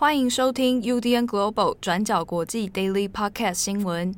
[0.00, 4.14] 欢迎收听 UDN Global 转角国际 Daily Podcast 新闻。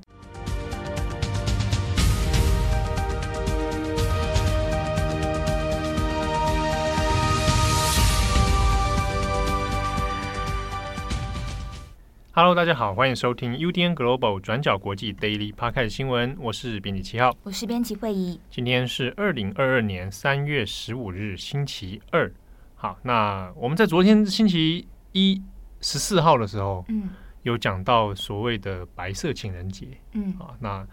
[12.33, 16.37] Hello，大家好，欢迎收听 UDN Global 转角国际 Daily Podcast 新闻。
[16.39, 18.39] 我是编辑七号，我是编辑会议。
[18.51, 22.31] 今天是二零二二年三月十五日，星期二。
[22.75, 25.41] 好，那我们在昨天星期一。
[25.81, 27.09] 十四号的时候，嗯，
[27.43, 30.87] 有讲到所谓的白色情人节，嗯啊，那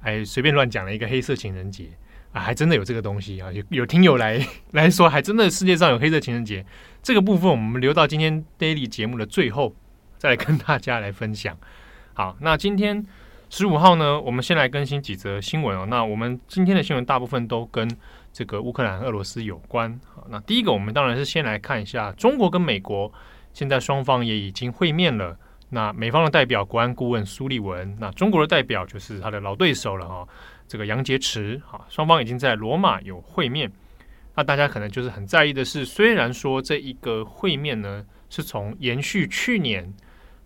[0.00, 1.88] 还随便乱讲了一个黑色情人节
[2.32, 4.40] 啊，还真的有这个东西啊，有有听友来
[4.72, 6.64] 来说，还真的世界上有黑色情人节。
[7.02, 9.74] 这个部分我们留到今天 daily 节目的最后
[10.18, 11.56] 再来跟大家来分享。
[12.14, 13.04] 好，那今天
[13.50, 15.86] 十五号呢，我们先来更新几则新闻哦。
[15.86, 17.88] 那我们今天的新闻大部分都跟
[18.32, 19.98] 这个乌克兰、俄罗斯有关。
[20.14, 23.12] 好，那第一个我们当然是先来看一下中国跟美国。
[23.58, 25.36] 现在双方也已经会面了。
[25.70, 30.28] 那美方的代表国安顾问苏利文，那中国的代表就是他的老对手了哈，
[30.68, 33.68] 这个杨洁篪哈，双方已经在罗马有会面。
[34.36, 39.92] 那大家可能就是很在意的是，虽然说这一个会面呢是从延续去年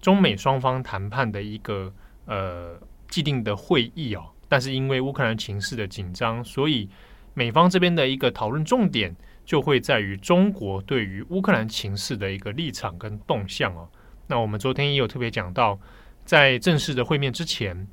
[0.01, 1.93] 中美双方谈判的一个
[2.25, 6.89] 呃既定的会议哦，但是因为乌克兰情势的紧张，所以
[7.35, 9.15] 美方这边的一个讨论重点。
[9.45, 13.89] 就会在于中国对于乌克兰情势的一个立场跟动向哦。
[14.29, 15.79] 那我们昨天也有特别讲到，
[16.25, 17.87] 在正式的会面之前，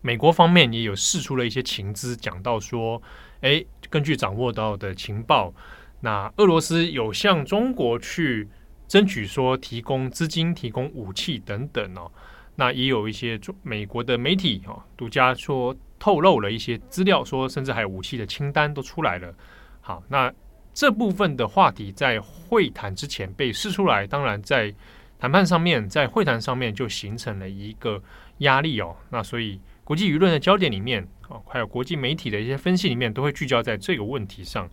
[0.00, 3.02] 美国方面也有释出了一些情资，讲到说，
[3.40, 5.52] 诶，根据掌握到的情报，
[6.00, 8.48] 那俄罗斯有向中国去
[8.86, 12.12] 争取说提供资金、提供武器等等哦。
[12.54, 19.34] 那也有一些中美国的媒体哦，独家说透露了一些资料，说甚至还有武器的清单都出来了。
[19.80, 20.32] 好，那。
[20.74, 24.74] 这部分的话题在会谈之前被释出来，当然在
[25.18, 28.02] 谈判上面，在会谈上面就形成了一个
[28.38, 28.96] 压力哦。
[29.10, 34.68] 那所以国际舆论的焦点里面，哦，还有国际媒体的一些分析里面，都会聚焦在这个问题上。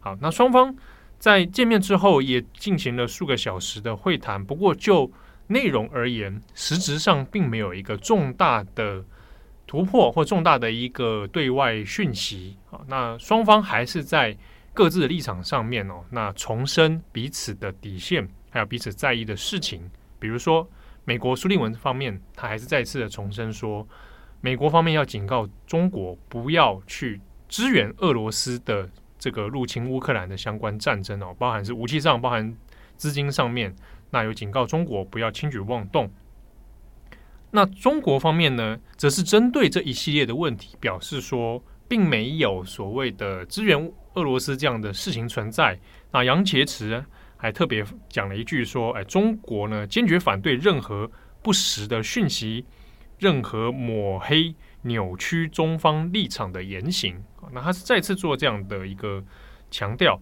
[0.00, 0.74] 好，那双方
[1.18, 5.10] 在见面之后也进行了数个小时的会谈，不过就
[5.48, 9.04] 内容而言，实质上并没有一个重大的
[9.66, 12.56] 突破或重大的一个对外讯息。
[12.70, 14.36] 好，那双方还是在。
[14.78, 19.90] 各自的立场上面哦，那重申彼此的底线，还有彼此在意的事情。
[20.20, 20.70] 比如说，
[21.04, 23.84] 美国苏利文方面，他还是再次的重申说，
[24.40, 32.56] 美国方面要警告中国不要去支援俄罗斯的这个入侵乌克兰的相关战争哦，包含是武器上，包含
[32.96, 33.74] 资金上面，
[34.10, 36.08] 那有警告中国不要轻举妄动。
[37.50, 43.92] 那中国方面呢，则是针对这一系列的问题，表示说，并没有所谓的支援。
[44.18, 45.78] 俄罗斯这样的事情存在，
[46.10, 47.04] 那杨洁篪
[47.36, 51.10] 还特别讲了一句说：“哎，中国呢坚决反对任何
[51.42, 52.64] 不实的讯息，
[53.18, 59.24] 任何抹黑、扭曲中方立场的言行。”那他是再次做这样的一个
[59.70, 60.20] 强调。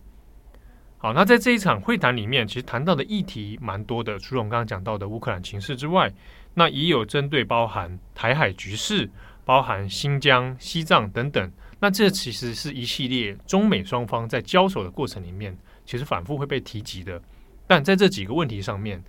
[0.99, 6.13] 好，那在这一场会谈里面，其实谈到的议题蛮多的，除了我们刚刚讲到的乌克兰情势之外，
[6.55, 9.11] 那也有针对包含台海局势、
[9.47, 11.53] 包含新疆、西藏等等。
[11.79, 17.23] 那这其实是一系列中美双方在交手的过程里面，其实反复会被提及的。
[17.65, 19.01] 但在这几个问题上面，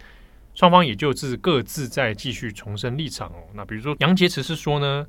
[0.54, 3.48] 双方也就是各自在继续重申立场哦。
[3.56, 5.08] 那比如说杨洁篪是说呢，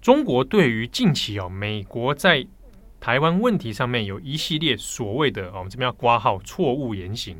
[0.00, 2.46] 中国对于近期哦美国在
[2.98, 7.36] 台湾问题上面有一系列所谓的我们这边要挂号错误言行，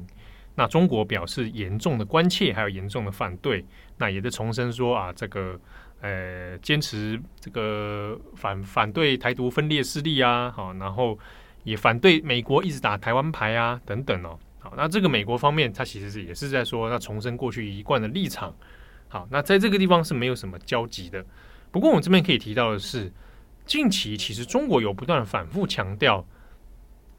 [0.55, 3.65] 那中国表示严重的关切，还有严重的反对。
[3.97, 5.59] 那也是重申说啊这个。
[6.03, 11.17] 呃，坚持这个反反对台独分裂势力啊，好，然后
[11.63, 18.53] 也反对美国一直打台湾牌啊，等等哦，好，那这个美国方面，他其实是也是在说，那重申过去一贯的立场，
[19.07, 21.25] 好，那在这个地方是没有什么交集的。
[21.71, 23.13] 不过我们这边可以提到的是，
[23.65, 26.27] 近期其实中国有不断反复强调，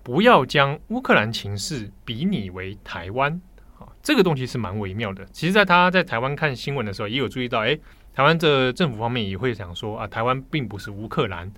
[0.04, 3.42] 不要将乌克兰情势比拟为台湾，
[3.76, 5.26] 好，这个东西是蛮微妙的。
[5.32, 7.80] 其实，在他在台湾看新闻的时候，也有注意到，哎。
[8.14, 11.52] 台湾的政府方面也会想说啊，台湾并不是乌克兰。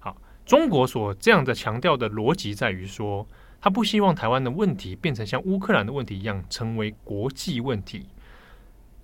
[0.00, 0.16] 好，
[0.46, 3.26] 中国所这样的强调的逻辑在于说，
[3.60, 8.08] 他不希望台湾的问题变成像乌克兰的问题一样成为国际问题。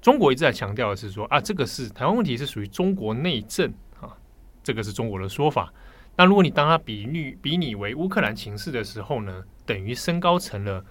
[0.00, 4.16] 中国一直在强调的是说啊，这个是台湾问题是属于中国内政啊，
[4.62, 5.72] 这个是中国的说法。
[6.16, 10.84] 那如果你当他比喻比拟为乌克兰情势的时候呢，等于升高成了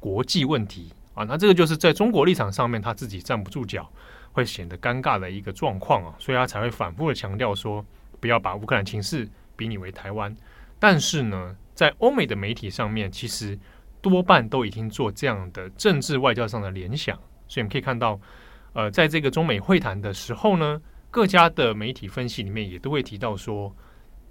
[0.00, 3.90] 国际问题啊，那这个就是在中国立场上面他自己站不住脚。
[4.34, 7.82] 会显得尴尬的一个状况啊，所以他才会反复的强调说，
[8.20, 9.26] 不要把乌克兰情势
[9.56, 10.36] 比拟为台湾。
[10.78, 13.58] 但是呢，在欧美的媒体上面，其实
[14.02, 17.16] 多半都已经做这样的政治外交上的联想
[17.46, 18.20] 所以我们可以看到，
[18.72, 23.74] 呃，在这个中美会谈的时候呢，各家的媒体分析里面也都会提到说，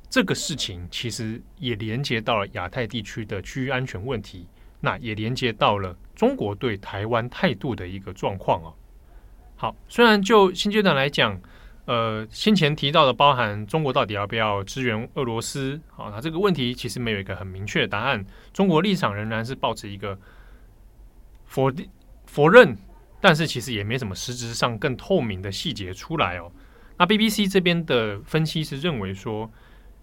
[0.10, 4.48] 这个事情其实也连接到了亚太地区的区域安全问题，
[4.82, 8.74] 那也连接到了中国对台湾态度的一个状况哦。
[9.64, 11.40] 好，虽然就现阶段来讲，
[11.86, 20.20] 呃，先前提到的包含中国到底要不要支援俄罗斯，好，那这个问题其实没有一个很明确的答案，中国立场仍然是抱持一个
[21.46, 21.72] 否
[22.26, 22.78] 否认，
[23.22, 26.52] 但是其实也没什么实质上更透明的细节出来哦。
[26.98, 29.50] 那 BBC 这边的分析是认为说，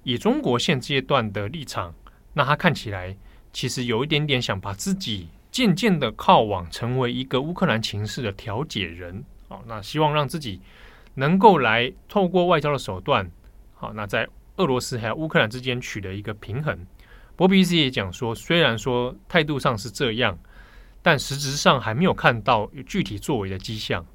[0.04, 1.94] 以中国现阶段的立场，
[2.32, 3.14] 那他看起来
[3.52, 10.60] 其实有一点点想把自己渐渐的靠往成为一个乌克兰情势的调解人，好，那希望让自己
[11.14, 13.28] 能够来透过外交的手段，
[13.74, 16.86] 好，那在俄罗斯还有乌克兰之间取得一个平衡。
[17.34, 20.38] 不过 BBC 也讲说，虽然说态度上是这样，
[21.02, 24.06] 但实质上还没有看到有具体作为的迹象。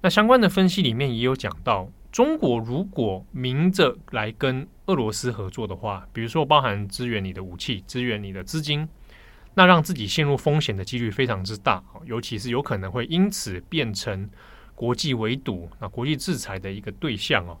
[0.00, 8.88] 那相关的分析里面也有讲到，中国如果明着来跟俄罗斯合作的话，比如说包含支援你的武器、支援你的资金，
[9.54, 14.28] 那让自己陷入风险的几率非常之大，尤其是有可能会因此变成
[14.74, 17.58] 国际围堵、那国际制裁的一个对象哦。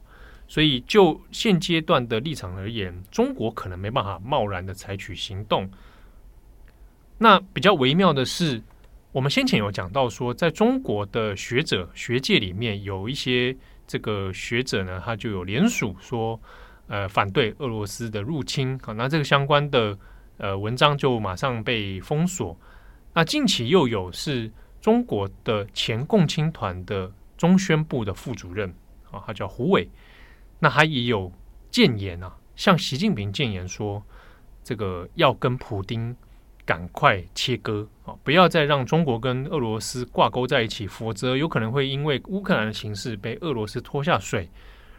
[0.48, 5.70] 所以就现阶段的立场而言，中国可能没办法贸然的采取行动。
[7.18, 8.62] 那比较微妙的是。
[9.12, 13.54] 我们先前有讲到说，在中国的学者学界里面，有一些
[13.86, 16.40] 这个学者呢，他就有联署说，
[16.86, 18.80] 呃，反对俄罗斯的入侵。
[18.82, 19.94] 好，那这个相关的
[20.38, 22.56] 呃文章就马上被封锁。
[23.14, 24.50] 那近期又有是
[24.80, 28.74] 中国的前共青团的中宣部的副主任
[29.10, 29.88] 啊，他叫胡伟，
[30.58, 31.32] 那他也有
[31.70, 34.02] 建言啊，向习近平建言说，
[34.64, 36.16] 这个要跟普丁。
[36.64, 38.14] 赶快切割啊！
[38.22, 44.48] 不要再让中国跟俄罗斯挂钩在一起，否则有可能会因为乌克兰的形势被俄罗斯拖下水，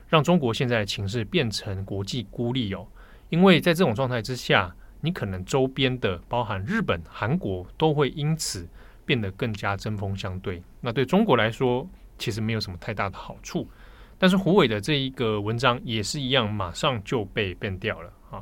[0.09, 2.85] 让中国现在的情势变成国际孤立哦。
[3.29, 4.75] 因为在这种状态之下，
[5.05, 8.65] 你可能周边的包含日本、韩国都会因此
[9.05, 10.63] 变得更加针锋相对。
[10.79, 11.85] 那对中国来说，
[12.17, 13.69] 其实没有什么太大的好处。
[14.17, 18.41] 但是胡伟的这一个文章也是一样，马上就被变掉了啊。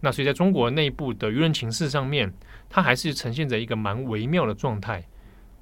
[0.00, 2.30] 那所以，在中国内部的舆论情势上面，
[2.68, 5.02] 它还是呈现着一个蛮微妙的状态。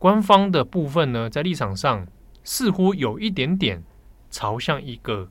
[0.01, 2.05] 官方的部分呢，在立场上
[2.43, 3.81] 似乎有一点点
[4.31, 5.31] 朝向一个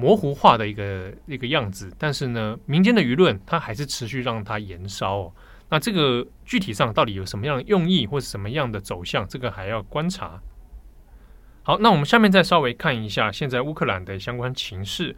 [0.00, 5.32] 模糊化的一个一个样子，但是呢，民间的舆论它还是持续让它延烧哦。
[5.68, 10.40] 那这个具体上到底有什么样的用意，或是什么样的走向，这个还要观察。
[11.64, 15.16] 好，那我们下面再稍微看一下现在乌克兰的相关情势。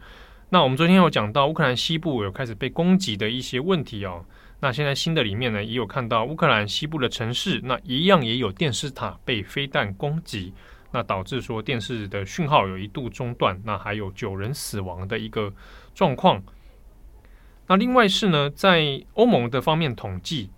[0.49, 4.25] 那我们昨天有讲到乌克兰西部有开始被攻击的一些问题哦。
[4.61, 10.53] 那现在新的里面呢，也有看到乌克兰西部的城市，那一样也有电视塔被飞弹攻击，
[10.91, 15.53] 那导致说电视的讯号有一度中断，那还有九人死亡的一个
[15.93, 16.43] 状况。
[17.67, 20.49] 那另外是呢，在欧盟的方面统计。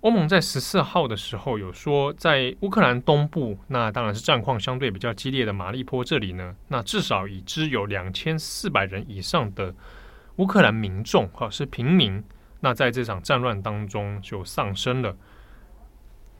[0.00, 9.72] 欧盟在十四号的时候有说，在乌克兰东部，那当然是战况相对比较激烈的马利坡这里呢，那至少已知有两千四百人以上的
[10.36, 12.24] 乌克兰民众，哈，是平民，
[12.58, 15.16] 那在这场战乱当中就丧生了。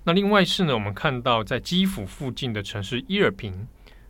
[0.05, 3.67] 那另外是呢，我们看到在基辅附近的城市伊尔平，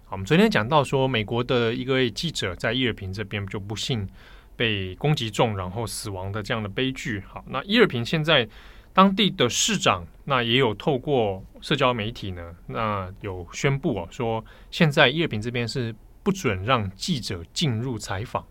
[0.09, 4.09] 我们昨天讲到说，美国的一个记者在伊尔平这边就不幸
[4.57, 7.23] 被攻击中，然后死亡的这样的悲剧。
[7.29, 8.49] 好，那伊尔平现在。
[8.95, 18.47] 当地的市长那也有透过社交媒体呢，那有宣布哦，说现在伊尔平这边是不准让记者进入采访。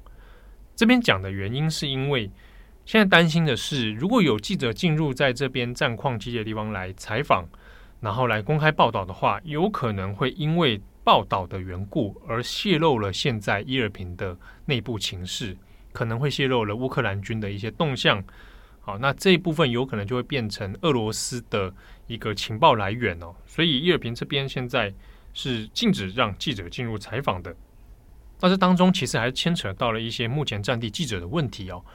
[0.76, 2.28] 这边讲的原因是因为
[2.86, 7.48] 现在担心的是，如果有记者进入在这边战况激烈的地方来采访，
[8.00, 15.56] 然后来公开报道的话，有可能会因为报道的缘故而泄露了现在伊尔平的内部情势，
[15.94, 18.24] 可能会泄露了乌克兰军的一些动向。
[18.82, 21.74] 好，那这一部分有可能就会变成俄罗斯的
[22.08, 24.92] 一个情报来源哦，所以伊尔平这边现在
[25.34, 27.56] 是禁止让记者进入采访的。
[28.40, 31.86] 那这当中其实还牵扯到了一些目前战地记者的问题哦。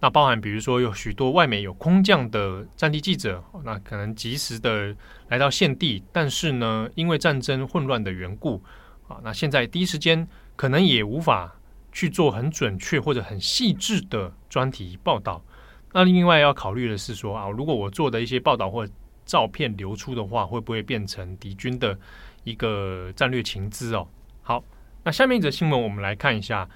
[0.00, 4.94] 那包含比如说有许多外媒有空降的战地记者，那可能及时的
[5.28, 8.62] 来到现地，但是呢，因为战争混乱的缘故
[9.08, 11.52] 啊，那现在第一时间可能也无法
[11.90, 15.42] 去做很准确或者很细致的专题报道。
[15.92, 18.86] 那另外要考虑的是说啊，如果我做的一些报道或
[19.26, 21.98] 照片流出的话，会不会变成敌军的
[22.44, 24.06] 一个战略情资哦？
[24.42, 24.62] 好，
[25.02, 26.68] 那下面一则新闻我们来看一下，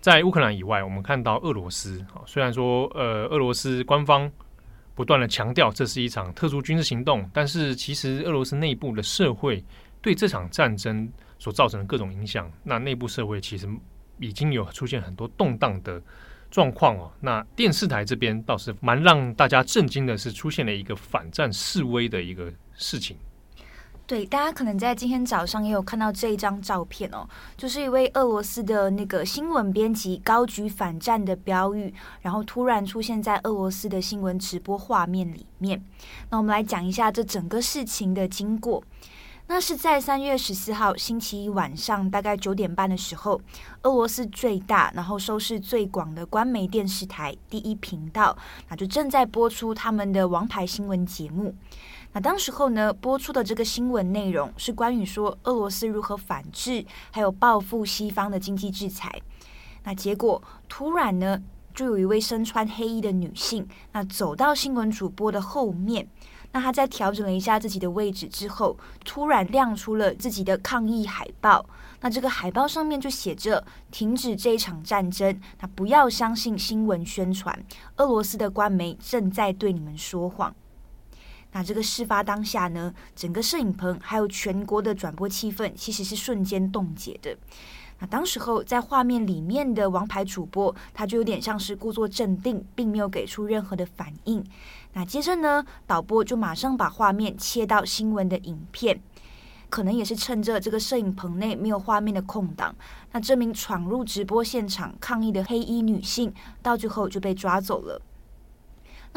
[0.00, 4.30] 在乌克兰以外，我们看到俄罗斯啊，虽然说呃，俄罗斯官方
[4.94, 9.62] 不断的强调这是一场特殊军事行动，但是其实俄罗斯内部的社会
[10.00, 13.68] 对这场战争所造成的各种影响，那内部社会其实
[14.18, 16.00] 已经有出现很多动荡的
[16.50, 17.12] 状况哦。
[17.20, 23.16] 那电视台这边倒是蛮让大家震惊的是，出现了一个反战示威的一个事情。
[24.08, 35.84] 对，大家可能在今天早上也有看到这一张照片哦，就是一位俄罗斯的那个新闻编辑高举反战的标语，然后突然出现在俄罗斯的新闻直播画面里面。
[36.30, 38.82] 那我们来讲一下这整个事情的经过。
[39.50, 43.40] 那是在三月十四号星期一晚上，大概九点半的时候，
[43.82, 48.36] 俄罗斯最大然后收视最广的官媒电视台第一频道，
[48.68, 51.54] 那就正在播出他们的王牌新闻节目。
[52.12, 59.10] 那当时候呢，播出的这个新闻内容是关于说俄罗斯如何反制，还有报复西方的经济制裁。
[59.82, 61.42] 那结果突然呢，
[61.74, 66.06] 就有一位身穿黑衣的女性，那走到新闻主播的后面，
[66.52, 71.64] 那他在调整了一下自己的位置之后，突然亮出了自己的抗议海报。
[72.00, 77.64] 那这个海报上面就写着“停止这一场战争”，那不要相信新闻宣传，
[77.96, 80.54] 俄罗斯的官媒正在对你们说谎。
[81.50, 87.36] 那这个事发当下呢，整个摄影棚还有全国的转播气氛其实是瞬间冻结的。
[88.00, 94.44] 那当时候在画面里面的王牌主播，他就有点像是故作镇定，并没有给出任何的反应。
[94.92, 99.00] 那接着呢，导播就马上把画面切到新闻的影片，
[99.68, 102.74] 可能也是趁着这个摄影棚内没有画面的空档，
[103.12, 108.00] 那这名闯入直播现场抗议的黑衣女性，到最后就被抓走了。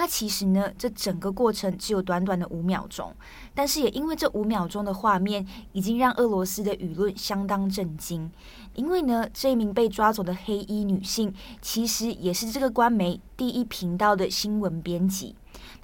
[0.02, 3.14] 那其实呢，这整个过程只有短短的五秒钟，
[3.54, 8.32] 但是也因为这五秒钟的画面，已经让俄罗斯的舆论相当震惊。
[8.74, 11.32] 因为呢，这一名被抓走的黑衣女性，
[11.62, 15.36] 其实也是这个官媒第一频道的新闻编辑，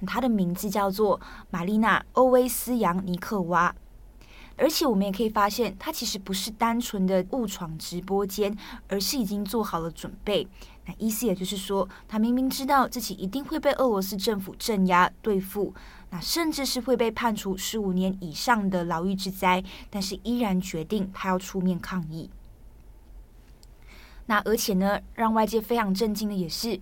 [0.07, 1.21] 她的名字叫做
[1.51, 3.75] 玛丽娜·欧维斯扬尼克娃。
[4.57, 10.47] 而且我们也可以发现，他其实不是单纯的误闯直播间，而是已经做好了准备。
[10.85, 15.73] 那意思也就是说，他明明知道自己一定会被俄罗斯政府镇压对付，
[16.09, 22.29] 那甚至是会被判处十五年以上的牢狱之灾，但是依然决定他要出面抗议。
[24.25, 26.79] 那而且呢，让外界非常震惊的也是，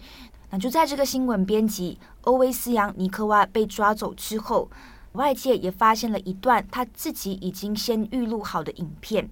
[0.52, 4.70] 那就在这个新闻编辑欧维斯扬尼克娃被抓走之后，
[5.16, 9.30] 外界也发现了一段他自己已经先预录好的影片。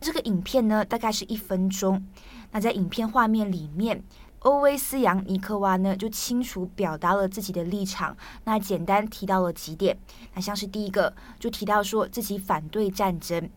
[0.00, 2.06] 这个影片呢，大概是一分钟。
[2.52, 4.02] 那在影片画面里面，
[4.40, 8.16] 欧维斯扬尼克娃呢就清楚表达了自己的立场。
[8.44, 9.98] 那简单提到了几点，
[10.34, 13.50] 那像是第一个就提到说自己反对战争，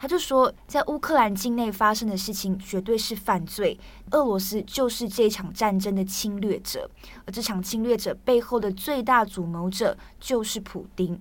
[0.00, 3.78] 他就说在乌克兰境内发生的事情绝对是犯罪，
[4.12, 6.90] 俄罗斯就是这场战争的侵略者，
[7.26, 11.20] 而这场侵略者背后的最大主谋者就是普丁。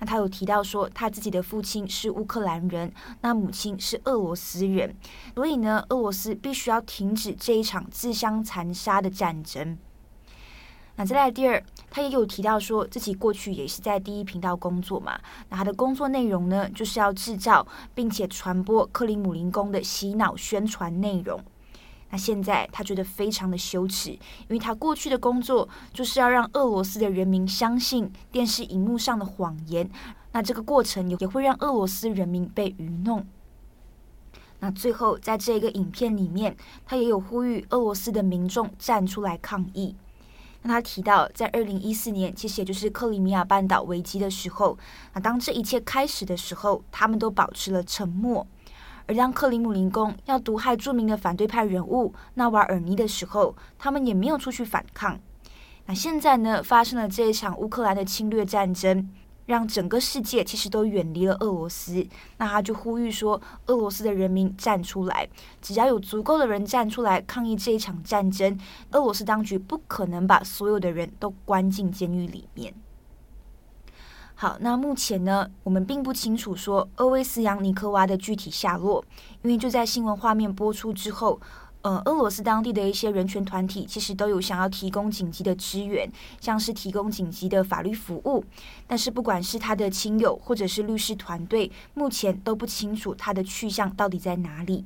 [0.00, 4.96] 那他有提到说，他自己的父亲是乌克兰人，那母亲是俄罗斯人，
[5.36, 9.78] 所以呢，俄罗斯必须要停止这一场自相残杀的战争。
[10.96, 15.18] 那再来第二，他也有提到说自己过去也是在第一频道工作嘛，
[15.48, 21.40] 那他的工作内容呢，就是要制造并且传播克里姆林宫的洗脑宣传内容。
[22.10, 24.18] 那现在他觉得非常的羞耻，因
[24.48, 29.88] 为他过去的工作就是要让俄罗斯的人民相信电视荧幕上的谎言，
[30.32, 33.24] 那这个过程也会让俄罗斯人民被愚弄。
[34.58, 36.54] 那最后在这个影片里面，
[36.84, 39.94] 他也有呼吁俄罗斯的民众站出来抗议。
[40.62, 44.76] 那他提到，在二零一四年，其实也就是克里米亚半岛危机的时候，
[45.14, 48.46] 那当这一切开始的时候，他们都保持了沉默。
[49.06, 55.18] 而当克里姆林宫要毒害著名的反对派人物纳瓦尔尼的时候，他们也没有出去反抗。
[55.86, 59.10] 那现在呢，发生了这一场乌克兰的侵略战争，
[59.50, 62.06] 让整个世界其实都远离了俄罗斯。
[62.38, 65.28] 那他就呼吁说，俄罗斯的人民站出来，
[65.60, 68.56] 只要有足够的人站出来抗议这一场战争，
[68.92, 72.72] 俄罗斯当局不可能把所有的人都关进监狱里面。
[74.36, 79.04] 好，那目前呢，我们并不清楚说欧维斯扬尼科娃的具体下落，
[79.42, 81.40] 因为就在新闻画面播出之后，
[81.82, 86.06] 呃，俄罗斯当地的一些人权团体其实都有想要提供紧急的支援，
[86.38, 88.44] 像是提供紧急的法律服务，
[88.86, 94.84] 但是不管是他的亲友或者是律师团队，目前都不清楚他的去向到底在哪里。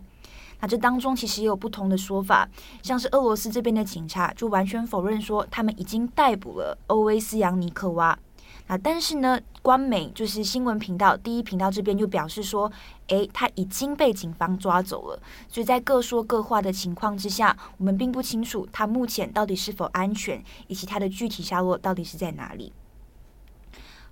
[0.61, 2.49] 那这当中其实也有不同的说法，
[2.81, 8.17] 像是俄罗斯这边的警察就完全否认说他们已经逮捕了欧维斯扬尼克娃。
[8.67, 12.73] 啊，但是呢，官媒就是新闻频道第一频道这边就表示说，
[13.09, 15.23] 诶，他已经被警方抓走了。
[15.49, 22.73] 所以在各说各话的情况之下，我们并不清楚他目前到底是否安全，以及他的具体下落到底是在哪里。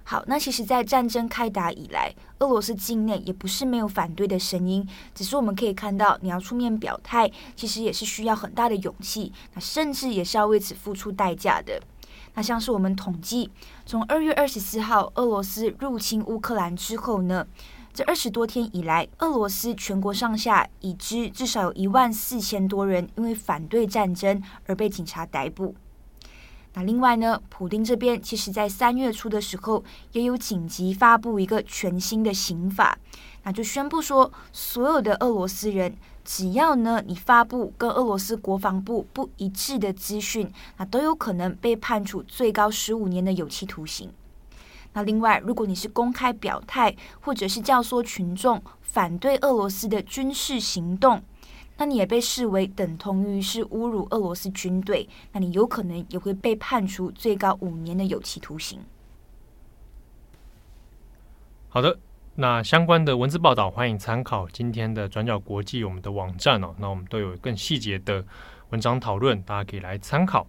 [0.05, 11.81] 好，那其实，在战争开打以来，俄罗斯境内也不是没有反对的声音，只是我们可以看到，你要出面表态，其实也是需要很大的勇气，那甚至也是要为此付出代价的。
[12.35, 13.51] 那像是我们统计，
[13.85, 17.47] 从二月二十四号俄罗斯入侵乌克兰之后呢，
[17.93, 25.75] 这二十多天以来，俄罗斯全国上下已知至少有一万四千多人因为反对战争而被警察逮捕。
[26.75, 32.99] 那另外呢，普丁这边其实在三月初的时候，也有紧急发布一个全新的刑法，
[33.43, 44.11] 那就宣布说，所有的俄罗斯人，只要呢你发布跟俄罗斯国防部不一致的资讯，那都有可能被判处最高十五年的有期徒刑。
[44.93, 51.23] 那另外，如果你是公开表态，或者是教唆群众反对俄罗斯的军事行动。
[51.79, 58.79] 那你也被视为等同于是侮辱俄罗斯军队，那你有可能也会被判处最高五年的有期徒刑。
[61.71, 61.99] 好的，
[62.35, 66.75] 那相关的文字报道欢迎参考今天的转角国际我们的网站哦。
[66.79, 68.25] 那我们都有更细节的
[68.71, 70.47] 文章讨论，大家可以来参考。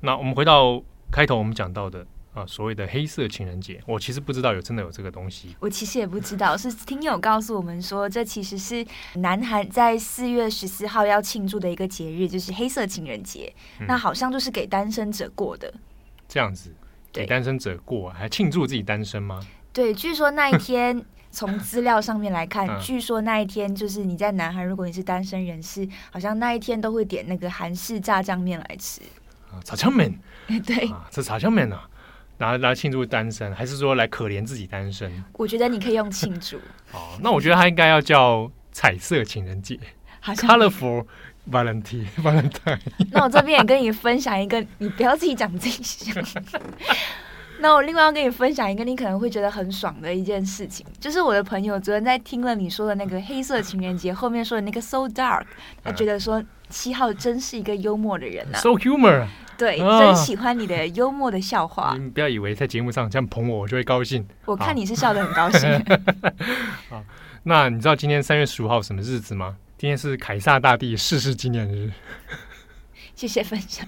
[0.00, 2.06] 那我们回到开头我们讲到的。
[2.34, 5.54] 啊，所谓的黑色情人节，我其实不知道有真的有这个东西。
[5.60, 8.82] 我其实也不知道，是听友告诉我们说，这其实是
[9.16, 13.54] 南韩在四月十四号要庆祝的一个节日，就是黑色情人节。
[13.80, 15.74] 嗯、那好像就是给单身者过的。
[16.26, 16.74] 这样子，
[17.12, 19.38] 给单身者过，还庆祝自己单身吗？
[19.72, 29.00] 对，据说那一天从资料上面来看，据说那一天就是你在南韩，如果你是单身人士，好像那一天都会点那个韩式炸酱面来吃。
[29.50, 30.12] 啊，炸酱面。
[30.66, 31.88] 对，啊、这炸酱面啊。
[32.38, 35.22] 拿来庆祝单身，还是说来可怜自己单身？
[35.34, 36.56] 我觉得你可以用庆祝。
[36.90, 39.78] 哦，那我觉得他应该要叫彩色情人节
[40.24, 41.06] ，Colorful
[41.48, 42.80] Valentine Valentine。
[43.12, 46.24] 那我这边也跟你分享一个，你不要自己讲自己想。
[47.62, 55.44] 那我另外要跟你分享一个，你可能会觉得很爽的一件事情，就是我的朋友昨天在听了你说的那个黑色情人节后面说的那个 So Dark，
[55.84, 59.28] 他觉得说七号真是一个幽默的人呐、啊，So humor。
[59.56, 61.94] 对，真喜欢你的幽默的笑话。
[61.96, 64.26] 你不要以为在节目上这样捧我，我就会高兴。
[64.44, 65.84] 我看你是笑得很高兴。
[66.90, 67.04] 好，
[67.44, 69.56] 那你知道今天三月十五号什么日子吗？
[69.78, 71.92] 今天是凯撒大帝逝世纪念日。
[73.14, 73.86] 谢谢分享。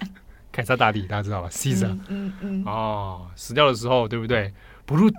[0.55, 1.89] 凯撒大帝大家知道吧？Caesar。
[1.89, 2.33] 嗯嗯。
[2.41, 4.55] 嗯哦，死掉的时候对不对？
[4.87, 5.11] 布鲁，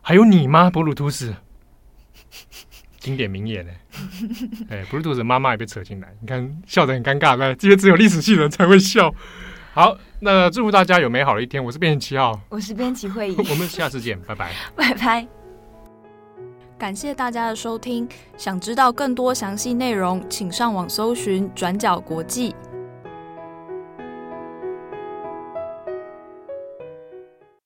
[0.00, 0.70] 还有你吗？
[0.70, 1.34] 布鲁图斯。
[3.00, 3.72] 经典名言呢？
[4.70, 9.12] 哎，布鲁图斯妈妈也被扯进来，你看笑得很尴尬，来，这些只有历史系人才会笑。
[9.72, 11.64] 好，那祝福大家有美好的一天。
[11.64, 15.26] 我是编辑七号，我是编辑慧仪， 我们下次见，拜拜， 拜拜。
[16.78, 22.54] 感谢大家的收听，想知道更多详细内容，请上网搜寻转角国际。